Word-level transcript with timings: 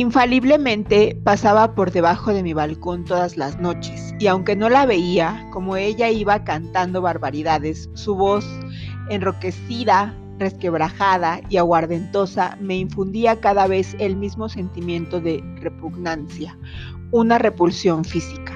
Infaliblemente 0.00 1.14
pasaba 1.24 1.74
por 1.74 1.92
debajo 1.92 2.32
de 2.32 2.42
mi 2.42 2.54
balcón 2.54 3.04
todas 3.04 3.36
las 3.36 3.60
noches, 3.60 4.14
y 4.18 4.28
aunque 4.28 4.56
no 4.56 4.70
la 4.70 4.86
veía, 4.86 5.46
como 5.52 5.76
ella 5.76 6.08
iba 6.08 6.42
cantando 6.42 7.02
barbaridades, 7.02 7.90
su 7.92 8.14
voz 8.14 8.46
enroquecida, 9.10 10.16
resquebrajada 10.38 11.42
y 11.50 11.58
aguardentosa 11.58 12.56
me 12.62 12.78
infundía 12.78 13.40
cada 13.40 13.66
vez 13.66 13.94
el 13.98 14.16
mismo 14.16 14.48
sentimiento 14.48 15.20
de 15.20 15.44
repugnancia, 15.60 16.56
una 17.10 17.36
repulsión 17.36 18.02
física. 18.02 18.49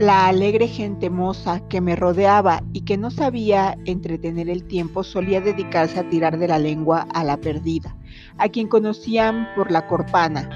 La 0.00 0.26
alegre 0.26 0.66
gente 0.66 1.08
moza 1.08 1.60
que 1.68 1.80
me 1.80 1.94
rodeaba 1.94 2.64
y 2.72 2.80
que 2.80 2.96
no 2.96 3.12
sabía 3.12 3.78
entretener 3.84 4.48
el 4.48 4.64
tiempo 4.64 5.04
solía 5.04 5.40
dedicarse 5.40 6.00
a 6.00 6.08
tirar 6.08 6.36
de 6.36 6.48
la 6.48 6.58
lengua 6.58 7.06
a 7.14 7.22
la 7.22 7.36
perdida, 7.36 7.96
a 8.36 8.48
quien 8.48 8.66
conocían 8.66 9.46
por 9.54 9.70
la 9.70 9.86
corpana, 9.86 10.50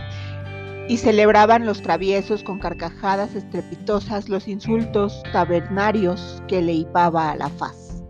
y 0.89 0.97
celebraban 0.97 1.67
los 1.67 1.83
traviesos 1.83 2.43
con 2.43 2.59
carcajadas 2.59 3.37
estrepitosas 3.37 4.29
los 4.29 4.49
insultos 4.49 5.23
tabernarios 5.33 6.43
que 6.49 6.61
le 6.61 6.73
hipaba 6.73 7.31
a 7.31 7.37
la 7.37 7.49
faz. 7.49 8.03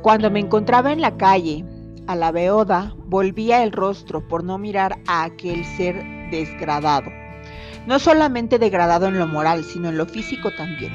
Cuando 0.00 0.30
me 0.30 0.40
encontraba 0.40 0.92
en 0.92 1.02
la 1.02 1.14
calle, 1.18 1.62
a 2.06 2.16
la 2.16 2.32
beoda, 2.32 2.94
volvía 3.04 3.64
el 3.64 3.72
rostro 3.72 4.26
por 4.26 4.44
no 4.44 4.56
mirar 4.56 4.98
a 5.06 5.24
aquel 5.24 5.62
ser 5.76 6.02
desgradado, 6.30 7.10
no 7.86 7.98
solamente 7.98 8.58
degradado 8.58 9.06
en 9.06 9.18
lo 9.18 9.26
moral, 9.26 9.64
sino 9.64 9.88
en 9.88 9.98
lo 9.98 10.06
físico 10.06 10.50
también. 10.56 10.92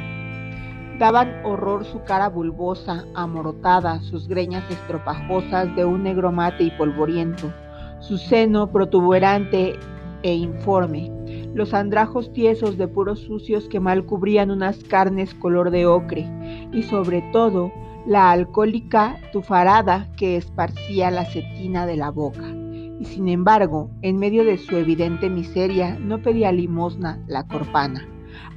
Daban 0.99 1.45
horror 1.45 1.85
su 1.85 2.03
cara 2.03 2.27
bulbosa, 2.27 3.05
amorotada, 3.13 4.01
sus 4.01 4.27
greñas 4.27 4.69
estropajosas 4.69 5.73
de 5.75 5.85
un 5.85 6.03
negro 6.03 6.31
mate 6.31 6.63
y 6.63 6.71
polvoriento, 6.71 7.53
su 7.99 8.17
seno 8.17 8.71
protuberante 8.71 9.79
e 10.23 10.33
informe, 10.33 11.09
los 11.53 11.73
andrajos 11.73 12.33
tiesos 12.33 12.77
de 12.77 12.87
puros 12.87 13.19
sucios 13.19 13.67
que 13.69 13.79
mal 13.79 14.05
cubrían 14.05 14.51
unas 14.51 14.83
carnes 14.83 15.33
color 15.35 15.71
de 15.71 15.85
ocre, 15.85 16.27
y 16.73 16.83
sobre 16.83 17.21
todo 17.31 17.71
la 18.05 18.31
alcohólica 18.31 19.17
tufarada 19.31 20.09
que 20.17 20.35
esparcía 20.35 21.11
la 21.11 21.25
cetina 21.25 21.85
de 21.85 21.95
la 21.95 22.09
boca. 22.09 22.58
Y 22.99 23.05
sin 23.05 23.29
embargo, 23.29 23.89
en 24.01 24.17
medio 24.17 24.43
de 24.43 24.57
su 24.57 24.75
evidente 24.75 25.29
miseria, 25.29 25.97
no 25.99 26.21
pedía 26.21 26.51
limosna 26.51 27.23
la 27.27 27.47
corpana. 27.47 28.05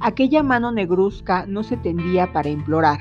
Aquella 0.01 0.43
mano 0.43 0.71
negruzca 0.71 1.45
no 1.47 1.63
se 1.63 1.77
tendía 1.77 2.33
para 2.33 2.49
implorar. 2.49 2.99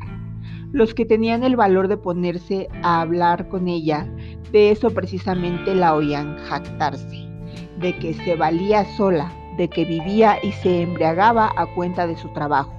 Los 0.70 0.95
que 0.95 1.05
tenían 1.05 1.43
el 1.43 1.57
valor 1.57 1.89
de 1.89 1.97
ponerse 1.97 2.69
a 2.83 3.01
hablar 3.01 3.48
con 3.48 3.69
ella, 3.69 4.09
de 4.53 4.70
eso 4.70 4.91
precisamente 4.91 5.75
la 5.75 5.95
oían 5.95 6.39
jactarse, 6.39 7.29
de 7.81 7.98
que 7.98 8.15
se 8.15 8.37
valía 8.37 8.85
sola, 8.97 9.33
de 9.59 9.69
que 9.69 9.85
vivía 9.85 10.37
y 10.43 10.53
se 10.53 10.83
embriagaba 10.83 11.53
a 11.57 11.67
cuenta 11.75 12.07
de 12.07 12.17
su 12.17 12.29
trabajo. 12.29 12.73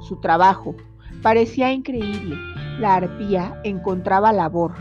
Su 0.00 0.16
trabajo 0.16 0.76
parecía 1.22 1.72
increíble. 1.72 2.36
La 2.78 2.94
arpía 2.94 3.60
encontraba 3.64 4.32
labor, 4.32 4.74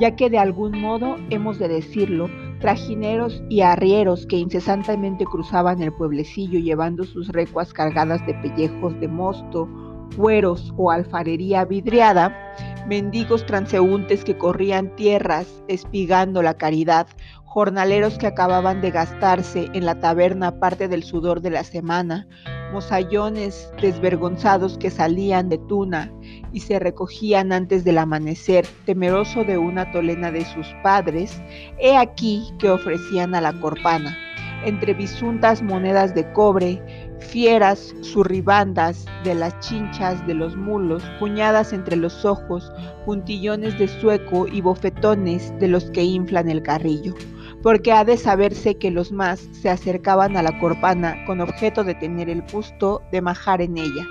ya 0.00 0.16
que 0.16 0.28
de 0.28 0.38
algún 0.38 0.80
modo, 0.80 1.16
hemos 1.30 1.58
de 1.58 1.68
decirlo, 1.68 2.28
trajineros 2.62 3.42
y 3.50 3.60
arrieros 3.60 4.24
que 4.26 4.36
incesantemente 4.36 5.26
cruzaban 5.26 5.82
el 5.82 5.92
pueblecillo 5.92 6.60
llevando 6.60 7.04
sus 7.04 7.28
recuas 7.28 7.72
cargadas 7.74 8.24
de 8.26 8.34
pellejos 8.34 8.98
de 9.00 9.08
mosto, 9.08 9.68
cueros 10.16 10.72
o 10.76 10.90
alfarería 10.90 11.64
vidriada, 11.64 12.54
mendigos 12.86 13.44
transeúntes 13.44 14.24
que 14.24 14.38
corrían 14.38 14.94
tierras 14.96 15.62
espigando 15.68 16.42
la 16.42 16.54
caridad, 16.54 17.08
jornaleros 17.44 18.16
que 18.16 18.28
acababan 18.28 18.80
de 18.80 18.92
gastarse 18.92 19.68
en 19.74 19.84
la 19.84 19.98
taberna 19.98 20.58
parte 20.58 20.88
del 20.88 21.02
sudor 21.02 21.40
de 21.40 21.50
la 21.50 21.64
semana, 21.64 22.28
mozallones 22.72 23.70
desvergonzados 23.80 24.78
que 24.78 24.90
salían 24.90 25.48
de 25.48 25.58
Tuna 25.58 26.10
y 26.52 26.60
se 26.60 26.78
recogían 26.78 27.52
antes 27.52 27.84
del 27.84 27.98
amanecer, 27.98 28.66
temeroso 28.86 29.44
de 29.44 29.58
una 29.58 29.92
tolena 29.92 30.30
de 30.32 30.44
sus 30.44 30.66
padres, 30.82 31.40
he 31.78 31.96
aquí 31.96 32.50
que 32.58 32.70
ofrecían 32.70 33.34
a 33.34 33.40
la 33.40 33.52
corpana, 33.60 34.16
entre 34.64 34.94
bisuntas 34.94 35.62
monedas 35.62 36.14
de 36.14 36.30
cobre, 36.32 36.82
fieras 37.20 37.94
surribandas 38.00 39.06
de 39.24 39.34
las 39.34 39.58
chinchas 39.60 40.26
de 40.26 40.34
los 40.34 40.56
mulos, 40.56 41.02
puñadas 41.20 41.72
entre 41.72 41.96
los 41.96 42.24
ojos, 42.24 42.72
puntillones 43.04 43.78
de 43.78 43.88
sueco 43.88 44.48
y 44.48 44.60
bofetones 44.60 45.52
de 45.60 45.68
los 45.68 45.90
que 45.90 46.02
inflan 46.02 46.48
el 46.48 46.62
carrillo 46.62 47.14
porque 47.62 47.92
ha 47.92 48.04
de 48.04 48.16
saberse 48.16 48.76
que 48.76 48.90
los 48.90 49.12
más 49.12 49.48
se 49.52 49.70
acercaban 49.70 50.36
a 50.36 50.42
la 50.42 50.58
corpana 50.58 51.24
con 51.26 51.40
objeto 51.40 51.84
de 51.84 51.94
tener 51.94 52.28
el 52.28 52.42
gusto 52.52 53.02
de 53.12 53.20
majar 53.20 53.62
en 53.62 53.78
ella, 53.78 54.06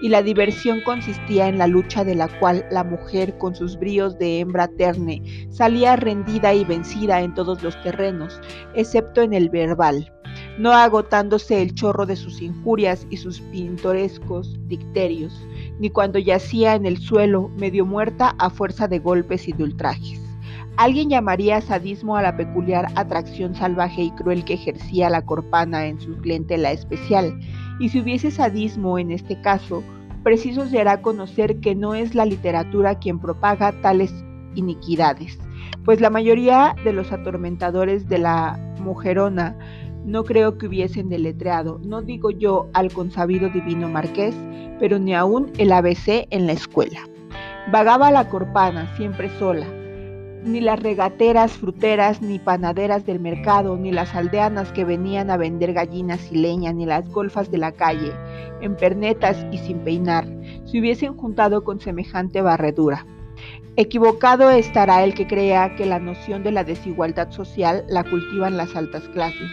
y 0.00 0.08
la 0.08 0.22
diversión 0.22 0.80
consistía 0.80 1.48
en 1.48 1.58
la 1.58 1.66
lucha 1.66 2.04
de 2.04 2.14
la 2.14 2.28
cual 2.38 2.66
la 2.70 2.82
mujer 2.82 3.36
con 3.38 3.54
sus 3.54 3.78
bríos 3.78 4.18
de 4.18 4.40
hembra 4.40 4.68
terne 4.68 5.22
salía 5.50 5.96
rendida 5.96 6.54
y 6.54 6.64
vencida 6.64 7.20
en 7.20 7.34
todos 7.34 7.62
los 7.62 7.80
terrenos, 7.82 8.40
excepto 8.74 9.20
en 9.22 9.34
el 9.34 9.50
verbal, 9.50 10.10
no 10.58 10.72
agotándose 10.72 11.60
el 11.60 11.74
chorro 11.74 12.06
de 12.06 12.16
sus 12.16 12.40
injurias 12.40 13.06
y 13.10 13.18
sus 13.18 13.40
pintorescos 13.40 14.56
dicterios, 14.66 15.46
ni 15.78 15.90
cuando 15.90 16.18
yacía 16.18 16.74
en 16.74 16.86
el 16.86 16.98
suelo 16.98 17.48
medio 17.56 17.84
muerta 17.84 18.34
a 18.38 18.50
fuerza 18.50 18.88
de 18.88 18.98
golpes 18.98 19.46
y 19.48 19.52
de 19.52 19.64
ultrajes. 19.64 20.20
Alguien 20.76 21.08
llamaría 21.08 21.60
sadismo 21.60 22.16
a 22.16 22.22
la 22.22 22.36
peculiar 22.36 22.88
atracción 22.96 23.54
salvaje 23.54 24.02
y 24.02 24.10
cruel 24.10 24.44
que 24.44 24.54
ejercía 24.54 25.08
la 25.08 25.22
corpana 25.22 25.86
en 25.86 26.00
su 26.00 26.16
clientela 26.16 26.72
especial, 26.72 27.38
y 27.78 27.90
si 27.90 28.00
hubiese 28.00 28.32
sadismo 28.32 28.98
en 28.98 29.12
este 29.12 29.40
caso, 29.40 29.84
preciso 30.24 30.66
será 30.66 31.00
conocer 31.00 31.60
que 31.60 31.76
no 31.76 31.94
es 31.94 32.16
la 32.16 32.24
literatura 32.24 32.98
quien 32.98 33.20
propaga 33.20 33.72
tales 33.82 34.12
iniquidades, 34.56 35.38
pues 35.84 36.00
la 36.00 36.10
mayoría 36.10 36.74
de 36.82 36.92
los 36.92 37.12
atormentadores 37.12 38.08
de 38.08 38.18
la 38.18 38.58
mujerona 38.80 39.56
no 40.04 40.24
creo 40.24 40.58
que 40.58 40.66
hubiesen 40.66 41.08
deletreado, 41.08 41.80
no 41.84 42.02
digo 42.02 42.32
yo 42.32 42.68
al 42.72 42.92
consabido 42.92 43.48
divino 43.48 43.88
marqués, 43.88 44.34
pero 44.80 44.98
ni 44.98 45.14
aún 45.14 45.52
el 45.56 45.70
ABC 45.70 46.26
en 46.30 46.46
la 46.46 46.52
escuela. 46.52 46.98
Vagaba 47.70 48.10
la 48.10 48.28
corpana, 48.28 48.92
siempre 48.96 49.30
sola, 49.38 49.66
ni 50.44 50.60
las 50.60 50.80
regateras, 50.82 51.52
fruteras, 51.52 52.20
ni 52.20 52.38
panaderas 52.38 53.06
del 53.06 53.18
mercado, 53.18 53.76
ni 53.76 53.90
las 53.90 54.14
aldeanas 54.14 54.70
que 54.72 54.84
venían 54.84 55.30
a 55.30 55.36
vender 55.36 55.72
gallinas 55.72 56.30
y 56.30 56.36
leña, 56.36 56.72
ni 56.72 56.86
las 56.86 57.08
golfas 57.08 57.50
de 57.50 57.58
la 57.58 57.72
calle, 57.72 58.12
en 58.60 58.76
pernetas 58.76 59.44
y 59.50 59.58
sin 59.58 59.78
peinar, 59.80 60.26
se 60.66 60.78
hubiesen 60.78 61.16
juntado 61.16 61.64
con 61.64 61.80
semejante 61.80 62.42
barredura. 62.42 63.06
Equivocado 63.76 64.50
estará 64.50 65.02
el 65.02 65.14
que 65.14 65.26
crea 65.26 65.74
que 65.74 65.86
la 65.86 65.98
noción 65.98 66.44
de 66.44 66.52
la 66.52 66.62
desigualdad 66.62 67.30
social 67.30 67.84
la 67.88 68.04
cultivan 68.04 68.56
las 68.56 68.76
altas 68.76 69.08
clases. 69.08 69.50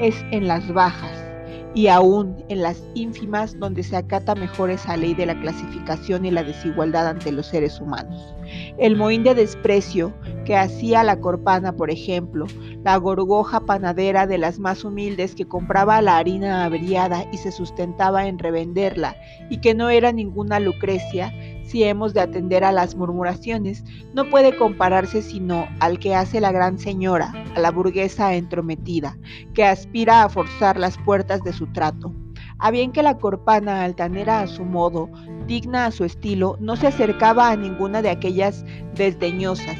Es 0.00 0.24
en 0.30 0.48
las 0.48 0.72
bajas, 0.72 1.29
y 1.74 1.86
aún 1.86 2.36
en 2.48 2.62
las 2.62 2.82
ínfimas 2.94 3.58
donde 3.58 3.82
se 3.82 3.96
acata 3.96 4.34
mejor 4.34 4.70
esa 4.70 4.96
ley 4.96 5.14
de 5.14 5.26
la 5.26 5.38
clasificación 5.40 6.24
y 6.24 6.30
la 6.30 6.42
desigualdad 6.42 7.06
ante 7.06 7.30
los 7.30 7.46
seres 7.46 7.80
humanos. 7.80 8.34
El 8.78 8.96
mohín 8.96 9.22
de 9.22 9.34
desprecio 9.34 10.12
que 10.44 10.56
hacía 10.56 11.04
la 11.04 11.20
corpana, 11.20 11.72
por 11.72 11.90
ejemplo, 11.90 12.46
la 12.82 12.96
gorgoja 12.96 13.60
panadera 13.60 14.26
de 14.26 14.38
las 14.38 14.58
más 14.58 14.84
humildes 14.84 15.34
que 15.34 15.46
compraba 15.46 16.02
la 16.02 16.16
harina 16.16 16.64
averiada 16.64 17.24
y 17.32 17.36
se 17.36 17.52
sustentaba 17.52 18.26
en 18.26 18.38
revenderla, 18.38 19.16
y 19.48 19.58
que 19.58 19.74
no 19.74 19.90
era 19.90 20.10
ninguna 20.10 20.58
Lucrecia, 20.58 21.32
si 21.70 21.84
hemos 21.84 22.14
de 22.14 22.20
atender 22.20 22.64
a 22.64 22.72
las 22.72 22.96
murmuraciones, 22.96 23.84
no 24.12 24.28
puede 24.28 24.56
compararse 24.56 25.22
sino 25.22 25.68
al 25.78 26.00
que 26.00 26.16
hace 26.16 26.40
la 26.40 26.50
gran 26.50 26.80
señora, 26.80 27.32
a 27.54 27.60
la 27.60 27.70
burguesa 27.70 28.34
entrometida, 28.34 29.16
que 29.54 29.64
aspira 29.64 30.24
a 30.24 30.28
forzar 30.28 30.76
las 30.76 30.98
puertas 30.98 31.44
de 31.44 31.52
su 31.52 31.68
trato. 31.68 32.12
A 32.58 32.72
bien 32.72 32.90
que 32.90 33.04
la 33.04 33.18
corpana 33.18 33.84
altanera 33.84 34.40
a 34.40 34.48
su 34.48 34.64
modo, 34.64 35.08
digna 35.46 35.86
a 35.86 35.90
su 35.92 36.04
estilo, 36.04 36.56
no 36.58 36.74
se 36.74 36.88
acercaba 36.88 37.50
a 37.50 37.56
ninguna 37.56 38.02
de 38.02 38.10
aquellas 38.10 38.64
desdeñosas, 38.96 39.78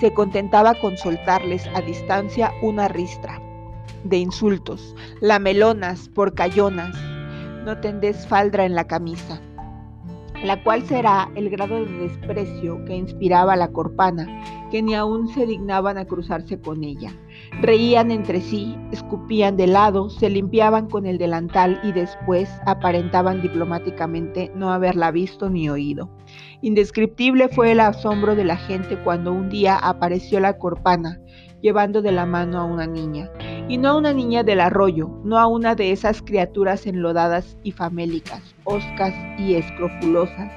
se 0.00 0.12
contentaba 0.12 0.74
con 0.74 0.98
soltarles 0.98 1.66
a 1.74 1.80
distancia 1.80 2.52
una 2.60 2.88
ristra 2.88 3.40
de 4.04 4.18
insultos, 4.18 4.94
lamelonas, 5.22 6.10
porcayonas, 6.10 6.94
no 7.64 7.78
tendés 7.80 8.26
faldra 8.26 8.66
en 8.66 8.74
la 8.74 8.86
camisa 8.86 9.40
la 10.42 10.62
cual 10.62 10.82
será 10.82 11.30
el 11.34 11.50
grado 11.50 11.84
de 11.84 11.98
desprecio 11.98 12.84
que 12.84 12.96
inspiraba 12.96 13.56
la 13.56 13.68
corpana, 13.68 14.26
que 14.70 14.82
ni 14.82 14.94
aún 14.94 15.28
se 15.28 15.46
dignaban 15.46 15.98
a 15.98 16.04
cruzarse 16.04 16.60
con 16.60 16.82
ella. 16.82 17.12
Reían 17.60 18.10
entre 18.10 18.40
sí, 18.40 18.76
escupían 18.90 19.56
de 19.56 19.66
lado, 19.68 20.10
se 20.10 20.30
limpiaban 20.30 20.88
con 20.88 21.06
el 21.06 21.18
delantal 21.18 21.80
y 21.84 21.92
después 21.92 22.50
aparentaban 22.66 23.42
diplomáticamente 23.42 24.50
no 24.54 24.72
haberla 24.72 25.10
visto 25.10 25.48
ni 25.48 25.68
oído. 25.68 26.10
Indescriptible 26.60 27.48
fue 27.48 27.72
el 27.72 27.80
asombro 27.80 28.34
de 28.34 28.44
la 28.44 28.56
gente 28.56 28.96
cuando 29.02 29.32
un 29.32 29.48
día 29.48 29.76
apareció 29.76 30.40
la 30.40 30.58
corpana, 30.58 31.20
llevando 31.60 32.02
de 32.02 32.12
la 32.12 32.26
mano 32.26 32.58
a 32.58 32.64
una 32.64 32.86
niña, 32.86 33.30
y 33.72 33.78
no 33.78 33.88
a 33.88 33.96
una 33.96 34.12
niña 34.12 34.42
del 34.42 34.60
arroyo, 34.60 35.08
no 35.24 35.38
a 35.38 35.46
una 35.46 35.74
de 35.74 35.92
esas 35.92 36.20
criaturas 36.20 36.86
enlodadas 36.86 37.56
y 37.62 37.72
famélicas, 37.72 38.42
oscas 38.64 39.14
y 39.38 39.54
escrofulosas, 39.54 40.52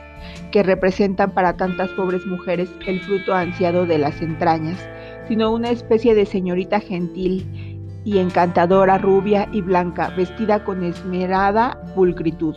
que 0.52 0.64
representan 0.64 1.32
para 1.32 1.56
tantas 1.56 1.90
pobres 1.92 2.26
mujeres 2.26 2.70
el 2.86 3.00
fruto 3.00 3.34
ansiado 3.34 3.86
de 3.86 4.00
las 4.00 4.22
entrañas, 4.22 4.86
sino 5.30 5.54
una 5.54 5.70
especie 5.70 6.14
de 6.14 6.26
señorita 6.26 6.82
gentil 6.82 7.80
y 8.04 8.18
encantadora, 8.18 8.98
rubia 8.98 9.48
y 9.54 9.62
blanca, 9.62 10.10
vestida 10.18 10.66
con 10.66 10.84
esmerada 10.84 11.82
pulcritud. 11.96 12.56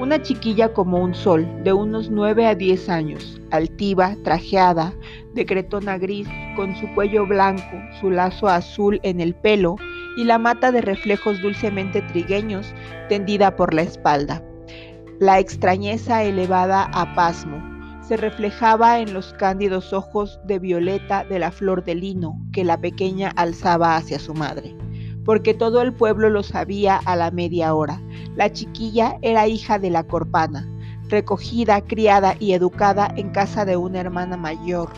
Una 0.00 0.20
chiquilla 0.20 0.72
como 0.72 0.98
un 0.98 1.14
sol, 1.14 1.46
de 1.62 1.72
unos 1.72 2.10
nueve 2.10 2.46
a 2.46 2.56
diez 2.56 2.88
años, 2.88 3.40
altiva, 3.52 4.16
trajeada, 4.24 4.92
de 5.34 5.46
cretona 5.46 5.98
gris, 5.98 6.26
con 6.56 6.74
su 6.74 6.92
cuello 6.96 7.26
blanco, 7.26 7.80
su 8.00 8.10
lazo 8.10 8.48
azul 8.48 8.98
en 9.04 9.20
el 9.20 9.36
pelo 9.36 9.76
y 10.16 10.24
la 10.24 10.38
mata 10.38 10.72
de 10.72 10.80
reflejos 10.80 11.40
dulcemente 11.40 12.02
trigueños 12.02 12.74
tendida 13.08 13.56
por 13.56 13.74
la 13.74 13.82
espalda. 13.82 14.42
La 15.18 15.38
extrañeza 15.38 16.22
elevada 16.22 16.90
a 16.92 17.14
pasmo 17.14 17.62
se 18.02 18.16
reflejaba 18.16 19.00
en 19.00 19.12
los 19.12 19.32
cándidos 19.34 19.92
ojos 19.92 20.40
de 20.44 20.58
violeta 20.58 21.24
de 21.24 21.38
la 21.38 21.52
flor 21.52 21.84
de 21.84 21.94
lino 21.94 22.40
que 22.52 22.64
la 22.64 22.80
pequeña 22.80 23.30
alzaba 23.36 23.96
hacia 23.96 24.18
su 24.18 24.34
madre 24.34 24.74
porque 25.24 25.54
todo 25.54 25.82
el 25.82 25.92
pueblo 25.92 26.30
lo 26.30 26.42
sabía 26.42 26.96
a 26.96 27.16
la 27.16 27.30
media 27.30 27.74
hora. 27.74 28.00
La 28.34 28.52
chiquilla 28.52 29.18
era 29.22 29.46
hija 29.46 29.78
de 29.78 29.90
la 29.90 30.04
corpana, 30.04 30.66
recogida, 31.08 31.80
criada 31.82 32.34
y 32.38 32.52
educada 32.52 33.12
en 33.16 33.30
casa 33.30 33.64
de 33.64 33.76
una 33.76 34.00
hermana 34.00 34.36
mayor, 34.36 34.88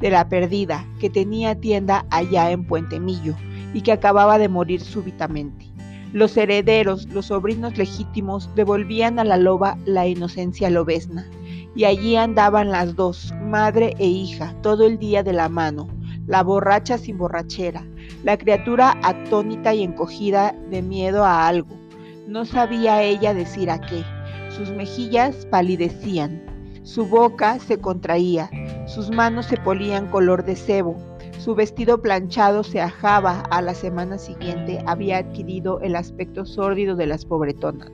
de 0.00 0.10
la 0.10 0.28
perdida, 0.28 0.86
que 1.00 1.10
tenía 1.10 1.54
tienda 1.60 2.06
allá 2.10 2.50
en 2.50 2.64
Puente 2.66 3.00
Millo 3.00 3.36
y 3.74 3.82
que 3.82 3.92
acababa 3.92 4.38
de 4.38 4.48
morir 4.48 4.80
súbitamente. 4.80 5.66
Los 6.12 6.36
herederos, 6.36 7.06
los 7.08 7.26
sobrinos 7.26 7.78
legítimos, 7.78 8.54
devolvían 8.54 9.18
a 9.18 9.24
la 9.24 9.38
loba 9.38 9.78
la 9.86 10.06
inocencia 10.06 10.68
lobesna, 10.68 11.26
y 11.74 11.84
allí 11.84 12.16
andaban 12.16 12.70
las 12.70 12.94
dos, 12.96 13.32
madre 13.42 13.94
e 13.98 14.06
hija, 14.06 14.54
todo 14.60 14.86
el 14.86 14.98
día 14.98 15.22
de 15.22 15.32
la 15.32 15.48
mano, 15.48 15.88
la 16.26 16.42
borracha 16.42 16.98
sin 16.98 17.16
borrachera, 17.16 17.86
la 18.24 18.36
criatura 18.36 18.98
atónita 19.02 19.74
y 19.74 19.82
encogida 19.82 20.54
de 20.70 20.82
miedo 20.82 21.24
a 21.24 21.46
algo. 21.46 21.74
No 22.28 22.44
sabía 22.44 23.02
ella 23.02 23.34
decir 23.34 23.70
a 23.70 23.80
qué. 23.80 24.04
Sus 24.50 24.70
mejillas 24.70 25.46
palidecían, 25.46 26.42
su 26.82 27.06
boca 27.06 27.58
se 27.58 27.78
contraía, 27.78 28.50
sus 28.86 29.10
manos 29.10 29.46
se 29.46 29.56
polían 29.56 30.08
color 30.08 30.44
de 30.44 30.56
cebo, 30.56 30.96
su 31.42 31.56
vestido 31.56 32.00
planchado 32.00 32.62
se 32.62 32.80
ajaba, 32.80 33.40
a 33.50 33.60
la 33.62 33.74
semana 33.74 34.16
siguiente 34.16 34.78
había 34.86 35.18
adquirido 35.18 35.80
el 35.80 35.96
aspecto 35.96 36.46
sórdido 36.46 36.94
de 36.94 37.06
las 37.06 37.24
pobretonas. 37.24 37.90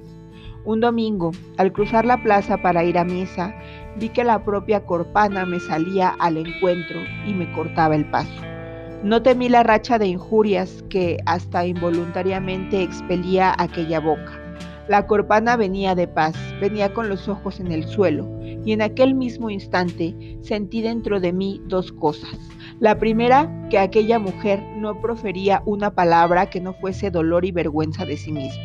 Un 0.67 0.81
domingo, 0.81 1.31
al 1.57 1.73
cruzar 1.73 2.05
la 2.05 2.23
plaza 2.23 2.61
para 2.61 2.85
ir 2.85 2.99
a 2.99 3.05
misa, 3.05 3.55
vi 3.97 4.11
que 4.11 4.23
la 4.23 4.45
propia 4.45 4.85
Corpana 4.85 5.47
me 5.47 5.61
salía 5.61 6.11
al 6.11 6.37
encuentro 6.37 7.01
y 7.27 7.33
me 7.33 7.51
cortaba 7.53 7.97
el 7.97 8.05
paso. 8.11 8.43
No 9.03 9.23
temí 9.23 9.49
la 9.49 9.63
racha 9.63 9.99
de 9.99 10.09
injurias 10.09 10.85
que 10.91 11.17
hasta 11.25 11.65
involuntariamente 11.65 12.83
expelía 12.83 13.55
aquella 13.57 13.99
boca. 13.99 14.48
La 14.89 15.07
corpana 15.07 15.57
venía 15.57 15.95
de 15.95 16.09
paz, 16.09 16.35
venía 16.63 16.95
con 16.95 17.11
los 17.11 17.29
ojos 17.29 17.61
en 17.61 17.73
el 17.73 17.85
suelo, 17.85 18.27
y 18.65 18.73
en 18.73 18.81
aquel 18.81 19.15
mismo 19.15 19.51
instante 19.51 20.39
sentí 20.41 20.81
dentro 20.81 21.21
de 21.21 21.35
mí 21.35 21.61
dos 21.67 21.93
cosas. 21.93 22.39
La 22.81 22.99
primera, 22.99 23.69
que 23.69 23.79
aquella 23.79 24.19
mujer 24.19 24.63
no 24.79 24.99
profería 25.03 25.63
una 25.67 25.95
palabra 25.95 26.49
que 26.49 26.63
no 26.63 26.73
fuese 26.73 27.11
dolor 27.11 27.45
y 27.45 27.53
vergüenza 27.53 28.07
de 28.07 28.17
sí 28.17 28.33
misma. 28.33 28.65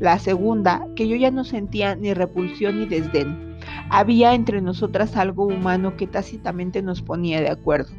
La 0.00 0.18
segunda, 0.18 0.86
que 0.96 1.08
yo 1.08 1.16
ya 1.16 1.30
no 1.30 1.44
sentía 1.44 1.96
ni 1.96 2.12
repulsión 2.12 2.80
ni 2.80 2.84
desdén. 2.84 3.56
Había 3.88 4.34
entre 4.34 4.60
nosotras 4.60 5.16
algo 5.16 5.46
humano 5.46 5.96
que 5.96 6.06
tácitamente 6.06 6.82
nos 6.82 7.00
ponía 7.00 7.40
de 7.40 7.48
acuerdo. 7.48 7.94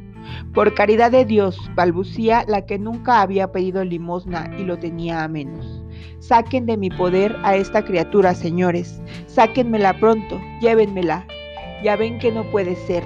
Por 0.54 0.74
caridad 0.74 1.10
de 1.10 1.24
Dios, 1.24 1.58
balbucía 1.74 2.44
la 2.46 2.64
que 2.64 2.78
nunca 2.78 3.22
había 3.22 3.50
pedido 3.50 3.82
limosna 3.82 4.50
y 4.56 4.62
lo 4.62 4.78
tenía 4.78 5.24
a 5.24 5.28
menos. 5.28 5.82
Saquen 6.18 6.66
de 6.66 6.76
mi 6.76 6.90
poder 6.90 7.36
a 7.42 7.56
esta 7.56 7.84
criatura, 7.84 8.34
señores. 8.34 9.00
Sáquenmela 9.26 9.98
pronto, 9.98 10.40
llévenmela. 10.60 11.26
Ya 11.82 11.96
ven 11.96 12.18
que 12.18 12.32
no 12.32 12.44
puede 12.50 12.74
ser. 12.74 13.04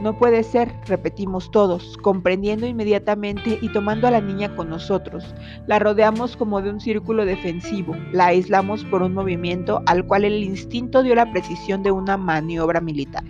No 0.00 0.16
puede 0.16 0.44
ser, 0.44 0.72
repetimos 0.86 1.50
todos, 1.50 1.96
comprendiendo 1.98 2.66
inmediatamente 2.66 3.58
y 3.60 3.72
tomando 3.72 4.06
a 4.06 4.12
la 4.12 4.20
niña 4.20 4.54
con 4.54 4.70
nosotros. 4.70 5.34
La 5.66 5.80
rodeamos 5.80 6.36
como 6.36 6.62
de 6.62 6.70
un 6.70 6.80
círculo 6.80 7.24
defensivo, 7.24 7.96
la 8.12 8.26
aislamos 8.26 8.84
por 8.84 9.02
un 9.02 9.14
movimiento 9.14 9.82
al 9.86 10.06
cual 10.06 10.24
el 10.24 10.44
instinto 10.44 11.02
dio 11.02 11.16
la 11.16 11.30
precisión 11.32 11.82
de 11.82 11.90
una 11.90 12.16
maniobra 12.16 12.80
militar. 12.80 13.24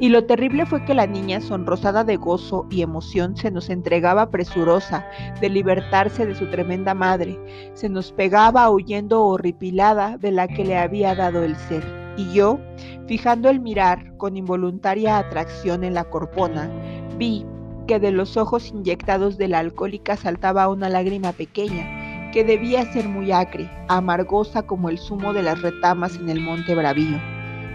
Y 0.00 0.10
lo 0.10 0.24
terrible 0.24 0.64
fue 0.64 0.84
que 0.84 0.94
la 0.94 1.08
niña, 1.08 1.40
sonrosada 1.40 2.04
de 2.04 2.16
gozo 2.16 2.66
y 2.70 2.82
emoción, 2.82 3.36
se 3.36 3.50
nos 3.50 3.68
entregaba 3.68 4.30
presurosa 4.30 5.04
de 5.40 5.48
libertarse 5.48 6.24
de 6.24 6.36
su 6.36 6.46
tremenda 6.46 6.94
madre, 6.94 7.36
se 7.74 7.88
nos 7.88 8.12
pegaba 8.12 8.70
huyendo 8.70 9.24
horripilada 9.24 10.16
de 10.16 10.30
la 10.30 10.46
que 10.46 10.64
le 10.64 10.78
había 10.78 11.16
dado 11.16 11.42
el 11.42 11.56
ser. 11.56 11.84
Y 12.16 12.32
yo, 12.32 12.60
fijando 13.08 13.50
el 13.50 13.58
mirar 13.58 14.16
con 14.18 14.36
involuntaria 14.36 15.18
atracción 15.18 15.82
en 15.82 15.94
la 15.94 16.04
corpona, 16.04 16.70
vi 17.16 17.44
que 17.88 17.98
de 17.98 18.12
los 18.12 18.36
ojos 18.36 18.68
inyectados 18.68 19.36
de 19.36 19.48
la 19.48 19.58
alcohólica 19.58 20.16
saltaba 20.16 20.68
una 20.68 20.88
lágrima 20.88 21.32
pequeña, 21.32 22.30
que 22.30 22.44
debía 22.44 22.92
ser 22.92 23.08
muy 23.08 23.32
acre, 23.32 23.68
amargosa 23.88 24.62
como 24.62 24.90
el 24.90 24.98
zumo 24.98 25.32
de 25.32 25.42
las 25.42 25.60
retamas 25.60 26.14
en 26.16 26.28
el 26.28 26.40
monte 26.40 26.76
Bravío 26.76 27.18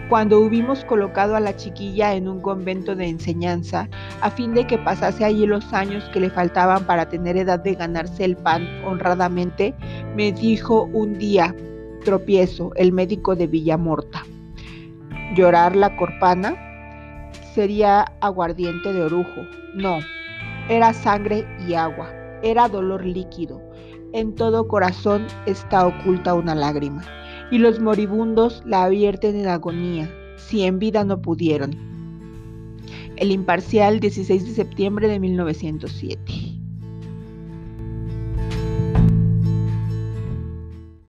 cuando 0.08 0.40
hubimos 0.40 0.84
colocado 0.84 1.34
a 1.34 1.40
la 1.40 1.56
chiquilla 1.56 2.14
en 2.14 2.28
un 2.28 2.40
convento 2.40 2.94
de 2.94 3.06
enseñanza, 3.06 3.88
a 4.20 4.30
fin 4.30 4.54
de 4.54 4.66
que 4.66 4.78
pasase 4.78 5.24
allí 5.24 5.46
los 5.46 5.72
años 5.72 6.04
que 6.12 6.20
le 6.20 6.30
faltaban 6.30 6.84
para 6.84 7.08
tener 7.08 7.36
edad 7.36 7.60
de 7.60 7.74
ganarse 7.74 8.24
el 8.24 8.36
pan 8.36 8.66
honradamente, 8.84 9.74
me 10.14 10.32
dijo 10.32 10.84
un 10.92 11.14
día, 11.18 11.54
tropiezo, 12.04 12.72
el 12.76 12.92
médico 12.92 13.34
de 13.34 13.46
Villamorta. 13.46 14.22
Llorar 15.34 15.74
la 15.74 15.96
corpana 15.96 17.30
sería 17.54 18.02
aguardiente 18.20 18.92
de 18.92 19.02
orujo. 19.02 19.40
No, 19.74 19.98
era 20.68 20.92
sangre 20.92 21.46
y 21.66 21.74
agua, 21.74 22.10
era 22.42 22.68
dolor 22.68 23.04
líquido. 23.04 23.60
En 24.12 24.34
todo 24.34 24.68
corazón 24.68 25.26
está 25.46 25.86
oculta 25.86 26.34
una 26.34 26.54
lágrima 26.54 27.02
y 27.50 27.58
los 27.58 27.80
moribundos 27.80 28.62
la 28.66 28.84
abierten 28.84 29.36
en 29.36 29.48
agonía, 29.48 30.10
si 30.36 30.62
en 30.62 30.78
vida 30.78 31.04
no 31.04 31.20
pudieron. 31.20 31.76
El 33.16 33.30
imparcial 33.30 34.00
16 34.00 34.44
de 34.44 34.54
septiembre 34.54 35.08
de 35.08 35.20
1907. 35.20 36.43